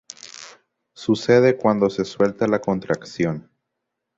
[0.95, 3.51] Sucede cuando se suelta la contracción.